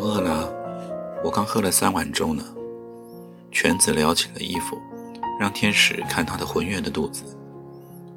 [0.00, 0.50] 饿了，
[1.22, 2.42] 我刚喝了三碗粥呢。
[3.52, 4.80] 犬子撩起了衣服，
[5.38, 7.36] 让天使看他的浑圆的肚子。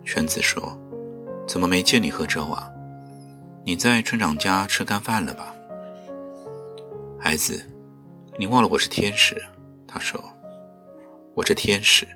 [0.05, 0.77] 犬子说
[1.45, 2.69] ：“怎么没见你喝粥啊？
[3.65, 5.53] 你在村长家吃干饭了吧？”
[7.19, 7.61] 孩子，
[8.39, 9.35] 你忘了我是天使。
[9.85, 10.23] 他说
[11.35, 12.07] ：“我是天使，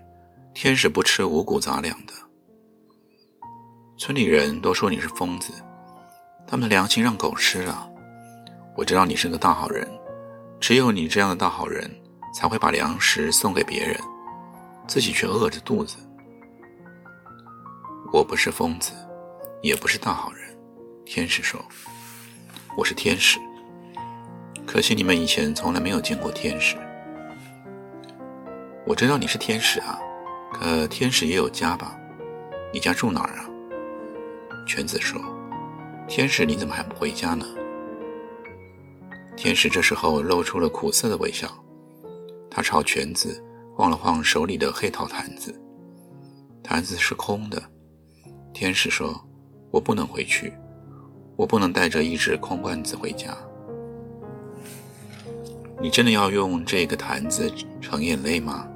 [0.53, 2.13] 天使不吃五谷杂粮的。”
[3.99, 5.51] 村里人都说你是疯子，
[6.47, 7.89] 他们的良心让狗吃了。
[8.77, 9.89] 我知道你是个大好人，
[10.59, 11.89] 只有你这样的大好人，
[12.31, 13.99] 才会把粮食送给别人，
[14.87, 15.97] 自己却饿着肚子。
[18.13, 18.93] 我不是疯子，
[19.63, 20.55] 也不是大好人。
[21.05, 21.59] 天使说
[22.77, 23.39] ：“我是天使。”
[24.63, 26.75] 可惜你们以前从来没有见过天使。
[28.85, 29.97] 我知道你是天使啊，
[30.53, 31.97] 可天使也有家吧？
[32.71, 33.49] 你家住哪儿啊？
[34.67, 35.19] 犬子说
[36.07, 37.43] ：“天使，你怎么还不回家呢？”
[39.37, 41.47] 天使这时候露出了苦涩的微笑，
[42.49, 43.39] 他朝犬子
[43.75, 45.53] 晃了晃手里的黑陶坛子，
[46.63, 47.61] 坛子是空的。
[48.51, 49.15] 天使说
[49.69, 50.51] ：“我不能回去，
[51.35, 53.37] 我不能带着一只空罐子回家。
[55.79, 58.67] 你真的要用这个坛子盛眼泪吗？”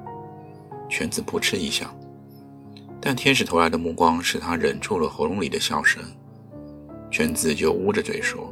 [0.88, 1.92] 犬子扑哧一笑，
[3.00, 6.00] 但天使投来的目光使他忍住了喉咙里的笑声。
[7.10, 8.48] 犬子就捂着嘴说：“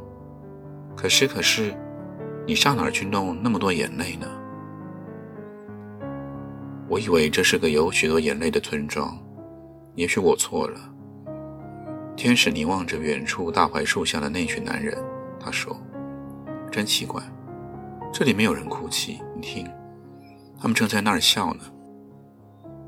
[0.93, 1.73] 可是，可是。”
[2.51, 4.27] 你上哪儿去弄那么多眼泪呢？
[6.89, 9.17] 我以为这是个有许多眼泪的村庄，
[9.95, 10.77] 也许我错了。
[12.17, 15.01] 天使凝望着远处大槐树下的那群男人，
[15.39, 15.79] 他说
[16.69, 17.23] ：“真奇怪，
[18.11, 19.21] 这里没有人哭泣。
[19.33, 19.65] 你听，
[20.59, 21.63] 他们正在那儿笑呢。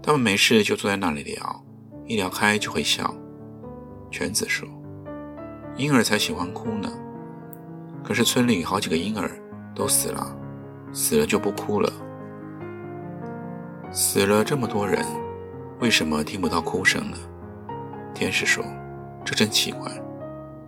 [0.02, 1.64] 他们没事就坐在那里聊，
[2.06, 3.16] 一聊开就会笑。”
[4.12, 4.68] 犬子说
[5.78, 6.92] ：“婴儿才喜欢哭呢，
[8.04, 9.32] 可是村里好几个婴儿。”
[9.76, 10.36] 都死了，
[10.92, 11.92] 死了就不哭了。
[13.92, 15.06] 死了这么多人，
[15.80, 17.18] 为什么听不到哭声呢？
[18.14, 18.64] 天使说
[19.26, 19.92] ：“这真奇怪，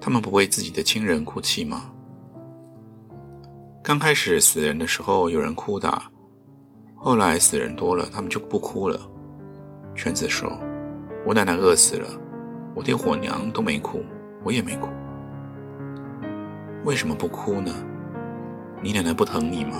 [0.01, 1.91] 他们不为自己的亲人哭泣吗？”
[3.83, 6.01] 刚开始死人的时候有人哭的，
[6.95, 8.99] 后来死人多了，他们就不哭了。
[9.95, 10.51] 犬子说
[11.25, 12.07] ：“我奶奶饿死了，
[12.75, 14.03] 我爹火娘都没哭，
[14.43, 14.89] 我也没哭。
[16.83, 17.71] 为什么不哭呢？”
[18.85, 19.79] 你奶奶不疼你吗？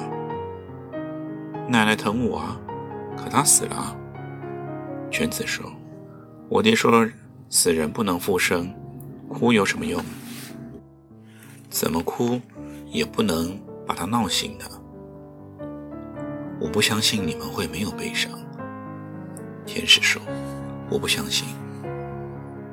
[1.70, 2.60] 奶奶疼我啊，
[3.16, 3.96] 可她死了。
[5.12, 5.64] 犬子说
[6.50, 7.08] ：“我爹说
[7.48, 8.68] 死人不能复生，
[9.30, 10.04] 哭有什么用？
[11.70, 12.42] 怎么哭
[12.88, 13.56] 也不能
[13.86, 14.66] 把他闹醒的。
[16.60, 18.32] 我不相信你们会没有悲伤。”
[19.68, 20.20] 天使说
[20.90, 21.48] ：“我不相信，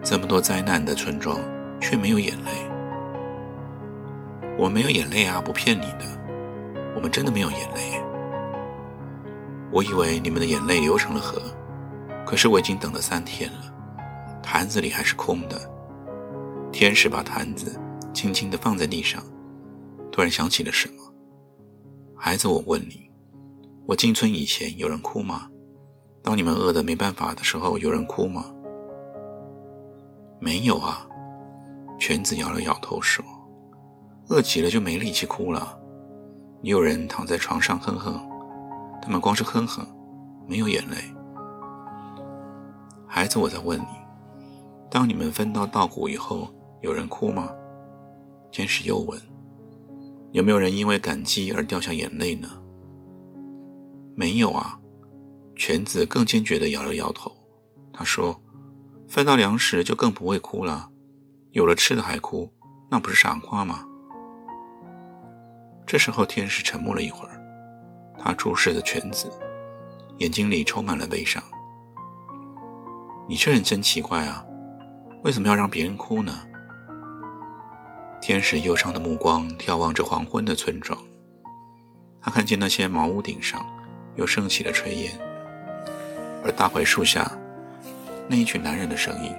[0.02, 1.38] 这么多灾难的村庄
[1.78, 2.50] 却没有眼泪。
[4.56, 6.10] 我没有眼泪啊，不骗你的。”
[6.94, 8.00] 我们真的没有眼泪。
[9.72, 11.40] 我以为你们的眼泪流成了河，
[12.26, 15.58] 可是我已经等了三天了，坛子里还是空的。
[16.70, 17.78] 天使把坛子
[18.12, 19.22] 轻轻地放在地上，
[20.10, 20.94] 突然想起了什么。
[22.16, 23.10] 孩子，我问你，
[23.86, 25.48] 我进村以前有人哭吗？
[26.22, 28.44] 当你们饿得没办法的时候，有人哭吗？
[30.38, 31.06] 没有啊。
[31.98, 33.24] 犬子摇了摇头说
[34.28, 35.78] ：“饿极了就没力气哭了。”
[36.62, 38.20] 也有人躺在床上哼哼，
[39.02, 39.84] 他们光是哼哼，
[40.46, 40.96] 没有眼泪。
[43.06, 43.86] 孩子，我在问你，
[44.90, 46.48] 当你们分到稻谷以后，
[46.80, 47.50] 有人哭吗？
[48.50, 49.20] 天使又问，
[50.30, 52.48] 有没有人因为感激而掉下眼泪呢？
[54.14, 54.78] 没有啊。
[55.54, 57.30] 犬子更坚决地摇了摇头，
[57.92, 58.40] 他说
[59.06, 60.90] ：“分到粮食就更不会哭了，
[61.50, 62.50] 有了吃的还哭，
[62.90, 63.84] 那不是傻瓜吗？”
[65.92, 67.38] 这时候，天使沉默了一会儿，
[68.18, 69.30] 他注视着犬子，
[70.20, 71.42] 眼睛里充满了悲伤。
[73.28, 74.42] 你这人真奇怪啊，
[75.22, 76.32] 为什么要让别人哭呢？
[78.22, 80.98] 天使忧伤的目光眺望着黄昏的村庄，
[82.22, 83.62] 他看见那些茅屋顶上
[84.16, 85.12] 又升起了炊烟，
[86.42, 87.30] 而大槐树下
[88.26, 89.30] 那一群男人的声音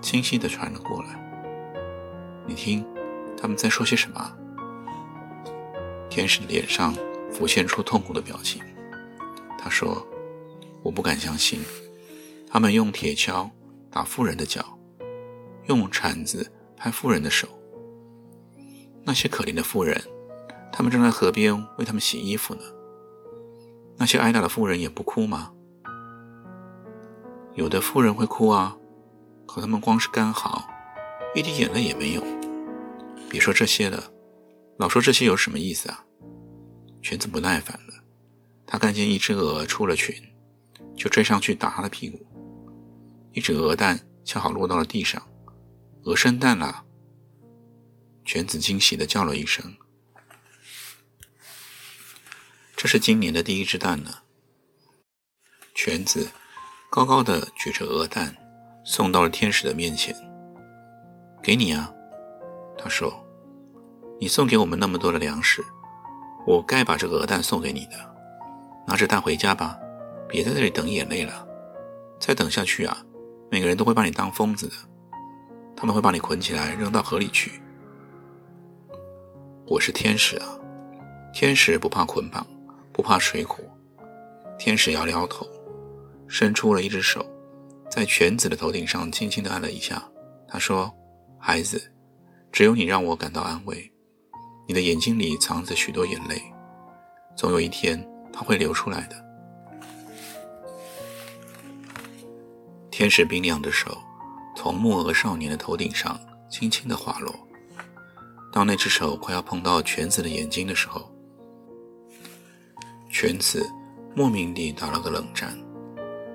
[0.00, 1.08] 清晰地传了过来。
[2.46, 2.86] 你听，
[3.36, 4.36] 他们在说些什么？
[6.10, 6.94] 天使的脸上
[7.32, 8.60] 浮现出痛苦的表情。
[9.56, 10.06] 他说
[10.82, 11.60] ：“我不敢相信，
[12.48, 13.48] 他们用铁锹
[13.90, 14.78] 打妇人的脚，
[15.66, 17.48] 用铲子拍妇人的手。”
[19.04, 19.98] 那些可怜的妇人，
[20.72, 22.60] 他们正在河边为他们洗衣服呢。
[23.96, 25.52] 那些挨打的妇人也不哭吗？
[27.54, 28.76] 有的妇人会哭啊，
[29.46, 30.64] 可他们光是干嚎，
[31.34, 32.22] 一滴眼泪也没有。
[33.28, 34.02] 别说这些了，
[34.80, 36.06] 老说这些有什么意思啊？
[37.02, 38.02] 犬子不耐烦了，
[38.66, 40.16] 他看见一只鹅出了群，
[40.96, 42.18] 就追上去打它的屁股。
[43.32, 45.22] 一只鹅蛋恰好落到了地上，
[46.04, 46.86] 鹅生蛋了。
[48.24, 49.76] 犬子惊喜地叫了一声
[52.74, 54.22] ：“这是今年的第一只蛋呢。”
[55.76, 56.30] 犬子
[56.88, 58.34] 高高的举着鹅蛋，
[58.82, 60.16] 送到了天使的面前。
[61.44, 61.92] “给你啊。”
[62.82, 63.22] 他说
[64.20, 65.64] ，“你送给我们那么多的粮食，
[66.46, 67.92] 我该把这个鹅蛋送给你的。
[68.86, 69.78] 拿着蛋回家吧，
[70.28, 71.46] 别在这里等眼泪了。
[72.20, 73.02] 再等下去啊，
[73.50, 74.74] 每个人都会把你当疯子的，
[75.74, 77.62] 他们会把你捆起来扔到河里去。”
[79.66, 80.48] 我是天使啊，
[81.32, 82.46] 天使不怕捆绑，
[82.92, 83.64] 不怕水火。
[84.58, 85.46] 天使摇了摇头，
[86.28, 87.24] 伸出了一只手，
[87.90, 90.02] 在犬子的头顶上轻轻地按了一下。
[90.46, 90.92] 他说
[91.40, 91.80] ：“孩子，
[92.52, 93.89] 只有你让我感到安慰。
[94.70, 96.40] 你的眼睛里藏着许多眼泪，
[97.34, 98.00] 总有一天
[98.32, 99.16] 它会流出来的。”
[102.88, 103.98] 天使冰凉的手
[104.54, 106.16] 从木鹅少年的头顶上
[106.48, 107.34] 轻轻地滑落。
[108.52, 111.12] 当那只手快要碰到犬子的眼睛的时候，
[113.10, 113.68] 犬子
[114.14, 115.58] 莫名地打了个冷战，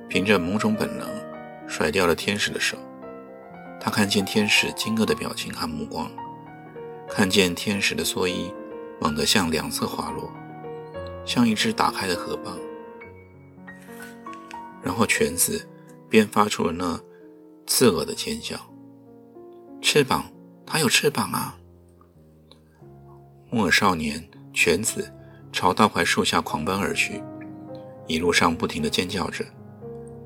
[0.09, 1.09] 凭着某种本能
[1.69, 2.77] 甩掉了天使的手。
[3.79, 6.11] 他看见天使惊愕的表情和目光，
[7.07, 8.51] 看见天使的蓑衣
[8.99, 10.29] 猛地向两侧滑落，
[11.25, 12.57] 像一只打开的河蚌。
[14.81, 15.67] 然后犬子
[16.09, 16.99] 便发出了那
[17.65, 18.57] 刺耳的尖叫
[19.81, 20.25] ：“翅膀，
[20.65, 21.57] 它有翅膀啊！”
[23.49, 24.23] 木偶少年
[24.53, 25.11] 犬子
[25.51, 27.23] 朝大槐树下狂奔而去，
[28.07, 29.45] 一路上不停地尖叫着，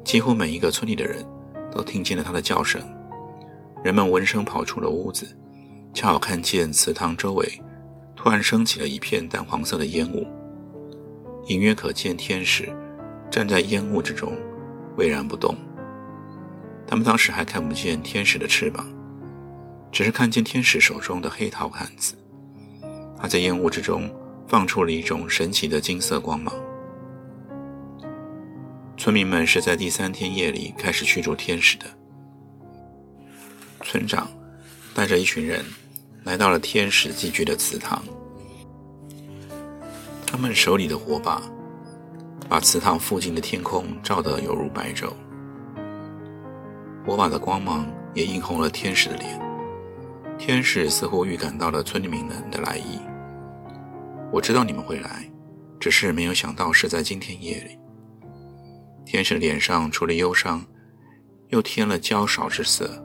[0.04, 1.26] 几乎每一个村里的人
[1.72, 2.82] 都听见了他的叫声。
[3.84, 5.26] 人们闻声跑出了屋子，
[5.94, 7.62] 恰好看见祠堂周围
[8.16, 10.26] 突然升起了一片淡黄色的烟雾，
[11.48, 12.70] 隐约可见天使
[13.30, 14.34] 站在烟雾之中，
[14.98, 15.56] 巍然不动。
[16.88, 18.86] 他们当时还看不见天使的翅膀，
[19.92, 22.16] 只是看见天使手中的黑桃杆子。
[23.18, 24.10] 他在烟雾之中
[24.48, 26.54] 放出了一种神奇的金色光芒。
[28.98, 31.86] 村民们是在第三天夜里开始驱逐天使的。
[33.82, 34.28] 村长
[34.94, 35.64] 带着一群人
[36.24, 38.04] 来到了天使寄居的祠堂，
[40.26, 41.42] 他们手里的火把
[42.50, 45.14] 把祠堂附近的天空照得犹如白昼，
[47.06, 49.40] 火把的光芒也映红了天使的脸。
[50.38, 53.00] 天使似乎预感到了村民们的来意。
[54.32, 55.30] 我知道你们会来，
[55.80, 57.78] 只是没有想到是在今天夜里。
[59.06, 60.66] 天使脸上除了忧伤，
[61.50, 63.04] 又添了焦少之色。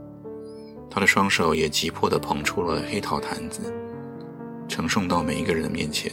[0.94, 3.74] 他的双手也急迫地捧出了黑桃坛子，
[4.68, 6.12] 呈送到每一个人的面前。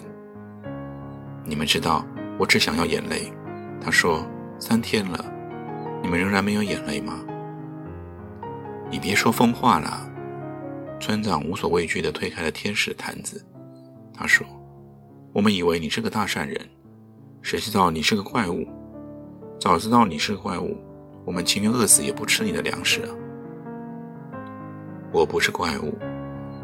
[1.45, 2.03] 你们知道，
[2.39, 3.31] 我只想要眼泪。
[3.79, 4.25] 他说
[4.57, 5.23] ：“三天了，
[6.01, 7.19] 你们仍然没有眼泪吗？”
[8.89, 10.09] 你别说疯话了。
[10.99, 13.39] 村长无所畏惧地推开了天使的坛子，
[14.11, 14.43] 他说
[15.31, 16.59] ：“我们以为你是个大善人，
[17.43, 18.65] 谁知道你是个怪物。
[19.59, 20.75] 早知道你是个怪物，
[21.23, 23.09] 我们情愿饿死也不吃你的粮食啊！”
[25.13, 25.97] 我不是怪物，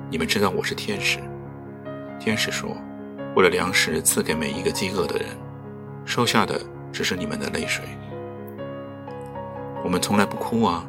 [0.09, 1.19] 你们知道我是天使。
[2.17, 2.69] 天使说
[3.35, 5.27] ：“为了粮食赐给每一个饥饿的人，
[6.05, 6.57] 收下的
[6.89, 7.83] 只是你们的泪水。
[9.83, 10.85] 我们从来不哭啊，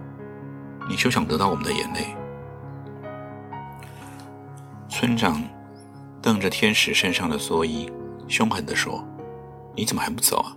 [0.89, 2.15] 你就想得到我们的眼泪。”
[4.89, 5.43] 村长
[6.23, 7.91] 瞪着天使身上的蓑衣，
[8.29, 9.05] 凶狠地说
[9.75, 10.57] ：“你怎么还不走啊？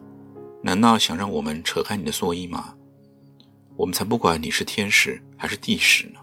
[0.62, 2.76] 难道想让我们扯开你的蓑衣吗？
[3.76, 6.20] 我们才不管你是天使还是地使呢！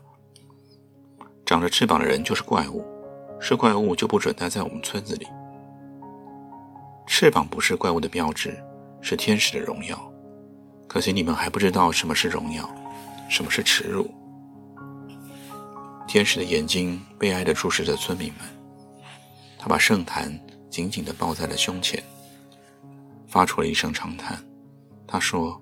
[1.49, 2.85] 长着翅膀的人就是怪物，
[3.41, 5.27] 是怪物就不准待在我们村子里。
[7.07, 8.63] 翅膀不是怪物的标志，
[9.01, 9.99] 是天使的荣耀。
[10.87, 12.69] 可惜你们还不知道什么是荣耀，
[13.31, 14.11] 什么是耻辱。”
[16.07, 18.41] 天使的眼睛悲哀地注视着村民们，
[19.59, 20.39] 他把圣坛
[20.69, 22.05] 紧紧地抱在了胸前，
[23.27, 24.39] 发出了一声长叹。
[25.07, 25.59] 他说：“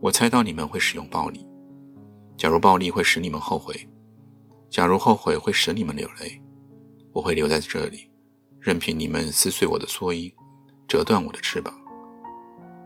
[0.00, 1.44] 我猜到你们会使用暴力。
[2.36, 3.74] 假如暴力会使你们后悔，
[4.70, 6.40] 假如后悔会使你们流泪，
[7.12, 8.08] 我会留在这里，
[8.60, 10.32] 任凭你们撕碎我的蓑衣，
[10.86, 11.74] 折断我的翅膀。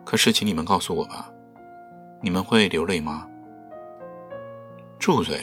[0.02, 1.30] 可是，请你们告诉我吧，
[2.22, 3.28] 你们会流泪吗？”
[4.98, 5.42] 住嘴！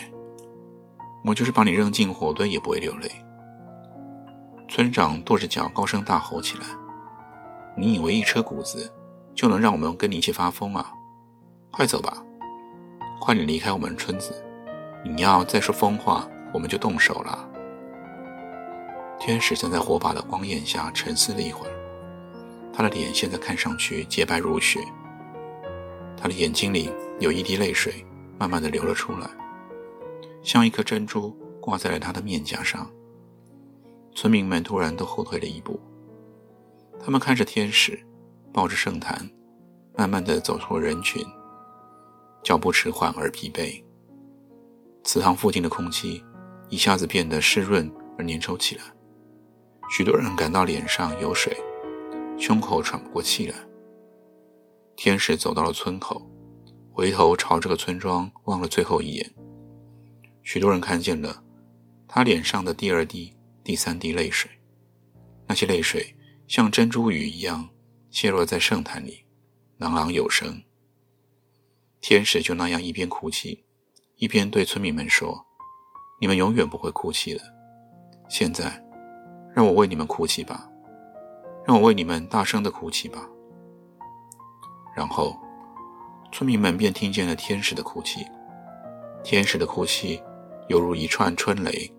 [1.23, 3.07] 我就是把你扔进火堆也不会流泪。
[4.67, 6.63] 村长跺着脚高声大吼起来
[7.77, 8.91] ：“你以为一车谷子
[9.35, 10.91] 就能让我们跟你一起发疯啊？
[11.69, 12.17] 快走吧，
[13.19, 14.33] 快点离开我们村子！
[15.03, 17.47] 你要再说疯话，我们就动手了。”
[19.19, 21.73] 天使站在火把的光焰下沉思了一会儿，
[22.73, 24.79] 他的脸现在看上去洁白如雪，
[26.17, 28.05] 他的眼睛里有一滴泪水
[28.39, 29.29] 慢慢的流了出来。
[30.41, 32.89] 像一颗珍珠挂在了他的面颊上。
[34.15, 35.79] 村民们突然都后退了一步，
[36.99, 37.97] 他们看着天使，
[38.51, 39.29] 抱着圣坛，
[39.95, 41.23] 慢慢的走出了人群，
[42.43, 43.81] 脚步迟缓而疲惫。
[45.03, 46.23] 祠堂附近的空气
[46.69, 48.83] 一下子变得湿润而粘稠起来，
[49.89, 51.55] 许多人感到脸上有水，
[52.37, 53.55] 胸口喘不过气来。
[54.95, 56.21] 天使走到了村口，
[56.91, 59.33] 回头朝这个村庄望了最后一眼。
[60.43, 61.43] 许多人看见了
[62.07, 64.49] 他脸上的第二滴、第三滴泪水，
[65.47, 66.15] 那些泪水
[66.47, 67.69] 像珍珠雨一样
[68.11, 69.25] 泻落在圣坛里，
[69.77, 70.61] 朗朗有声。
[71.99, 73.65] 天使就那样一边哭泣，
[74.21, 75.43] 一边对村民们说
[76.21, 77.41] ：“你们永远不会哭泣的。
[78.29, 78.71] 现在，
[79.51, 80.69] 让我为你们哭泣吧，
[81.65, 83.27] 让我为你们大声的哭泣吧。”
[84.95, 85.35] 然后，
[86.31, 88.23] 村民们便听见了天使的哭泣，
[89.23, 90.21] 天使的哭泣。
[90.67, 91.91] 犹如一串春雷，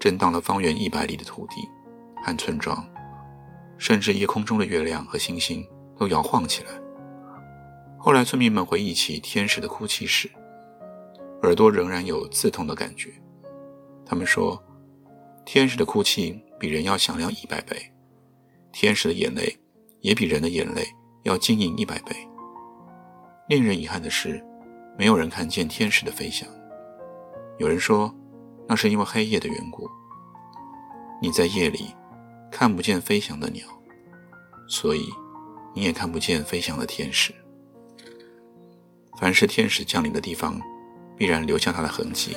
[0.00, 1.66] 震荡了方圆一百里的土地
[2.16, 2.84] 和村庄，
[3.78, 5.64] 甚至夜空中的月亮和星星
[5.96, 6.70] 都摇晃起来。
[7.96, 10.28] 后来，村民们回忆起天使的哭泣时，
[11.44, 13.12] 耳朵仍然有刺痛的感觉。
[14.06, 14.62] 他们说，
[15.44, 17.92] 天使的哭泣比人要响亮一百倍，
[18.72, 19.56] 天使的眼泪
[20.00, 20.86] 也比人的眼泪
[21.22, 22.16] 要晶莹一百倍。
[23.48, 24.42] 令人遗憾的是，
[24.98, 26.48] 没有人看见天使的飞翔。
[27.58, 28.14] 有人说，
[28.66, 29.88] 那是因为黑夜的缘故。
[31.20, 31.94] 你在夜里
[32.50, 33.66] 看不见飞翔的鸟，
[34.66, 35.06] 所以
[35.74, 37.34] 你也看不见飞翔的天使。
[39.18, 40.60] 凡是天使降临的地方，
[41.16, 42.36] 必然留下他的痕迹。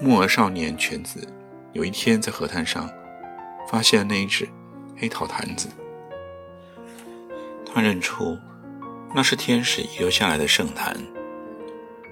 [0.00, 1.26] 木鹅少年犬子
[1.72, 2.90] 有一天在河滩上
[3.68, 4.48] 发现了那一只
[4.96, 5.68] 黑陶坛子，
[7.64, 8.38] 他认出
[9.14, 10.96] 那是天使遗留下来的圣坛。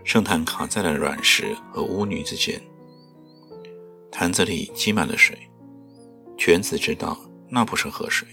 [0.03, 2.61] 圣坛卡在了卵石和巫女之间，
[4.11, 5.38] 坛子里积满了水。
[6.37, 8.29] 犬子知道那不是河水，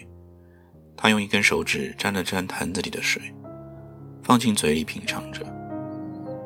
[0.98, 3.22] 他用一根手指沾了沾坛子里的水，
[4.22, 5.46] 放进嘴里品尝着，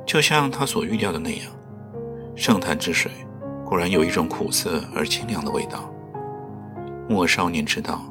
[0.06, 1.52] 就像他所预料的那样，
[2.36, 3.12] 圣坛之水
[3.66, 5.92] 果然有一种苦涩而清凉的味道。
[7.10, 8.02] 莫少年知道，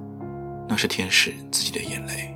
[0.69, 2.34] 那是天使自己的眼泪。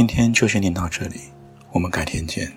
[0.00, 1.20] 今天就先念到这里，
[1.72, 2.50] 我们改天见。